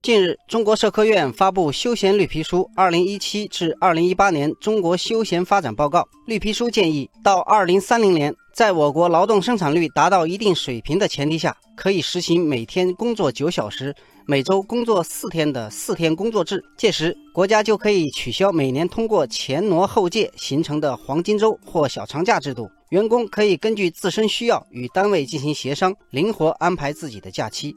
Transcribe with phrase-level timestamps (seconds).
[0.00, 6.00] 近日，中国社科院发布《休闲绿皮书（二零一七至二零一八年中国休闲发展报告）》。
[6.24, 16.64] 绿皮书建议，到二零三零年，在我国劳动生产率达到一定水平的前提下，可以实行每天工作九小时、每周工作四天的四天工作制。
[16.78, 27.74] 届时，国家就可以取消每年通过前挪后借形成的黄金周或小长假制度，员工可以根据自身需要与单位进行协商，灵活安排自己的假期。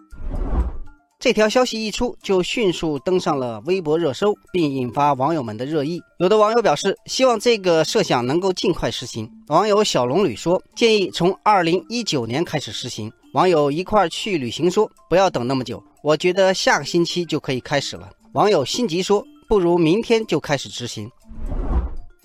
[1.22, 6.02] 这条消息一出，就迅速登上了微博热搜，并引发网友们的热议。
[6.18, 9.30] 有的网友表示，希望这个设想能够尽快实行。
[9.50, 13.12] 网友小龙女说，建议从二零一九年开始实行。
[13.34, 18.10] 网友一块去旅行说，不要等那么久，我觉得下个星期就可以开始了。
[18.34, 21.08] 网友心急说，不如明天就开始执行。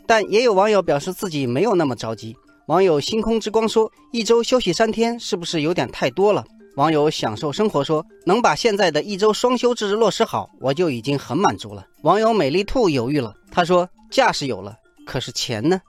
[0.06, 2.34] 但也有网友表示自己没有那么着急。
[2.69, 6.42] 网友星空之光说，一周休息三天是不是有点太多了？
[6.76, 15.80] 网友享受生活说：“能把现在的一周双休制落实好，我就已经很满足了。”网友美丽兔犹豫了，他说：“假是有了，可是钱呢？”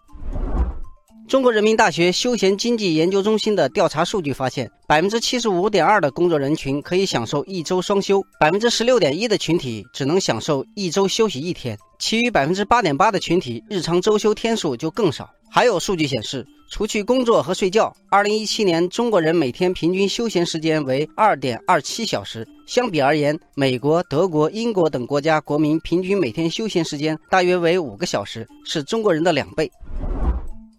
[1.27, 15.29] 中国人民大学休闲经济研究中心的调查数据发现，百分之七十五点二的工作人群可以享受一周双休，百分之十六点一的群体只能享受一周休息一天，其余百分之八点八的群体日常周休天数就更少。
[15.49, 22.47] 还有数据显示，除去工作和睡觉，二零一七年中国人每天平均休闲时间为二点二七小时。
[22.67, 29.71] 相比而言，美国、德国、英国等国家国民平均每天休闲时间大约为五个小时，是中国人的两倍。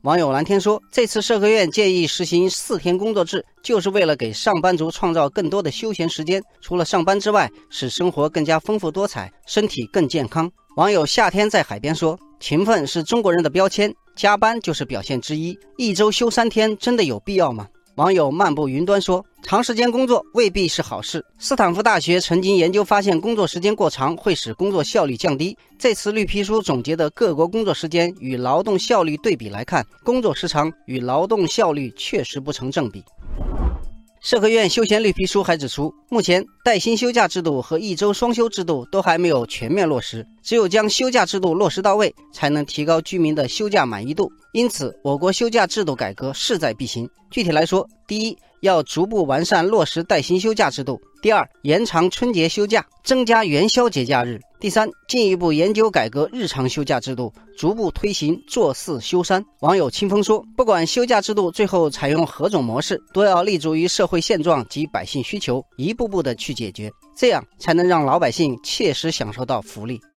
[0.03, 15.59] 网友蓝天说：“这次社科院建议实行四天工作制，就是为了给上班族创造更多的休闲时间，除了上班之外，使生活更加丰富多彩，身体更健康。”网友夏天在海边说：“勤奋是中国人的标签，加班就是表现之一。
[15.77, 21.21] 一周休三天，真的有必要吗？”网友漫步云端说：“长时间工作未必是好事。
[21.37, 25.59] 斯坦福大学曾经研究发现，工作时间过长会使工作效率降低。
[25.81, 33.03] 这次绿皮书总结的各国工作时间与劳动效率对比来看，工作时长与劳动效率确实不成正比。”
[34.21, 44.31] 社科院休闲绿皮书还指出，目前带薪休假制度和一周双休制度都还没有全面落实，只有将休假制度落实到位，才能提高居民的休假满意度。
[44.53, 47.09] 因此，我国休假制度改革势在必行。
[47.31, 54.41] 具体来说，第一，要逐步完善落实带薪休假制度；第二，延长春节休假，增加元宵节假日。
[54.61, 59.45] 第三，进一步研究改革日常休假制度，逐步推行坐四休三。
[59.61, 70.01] 网友清风说：“不管休假制度最后采用何种模式，都要立足于社会现状及百姓需求，一步步的去解决，这样才能让老百姓切实享受到福利。”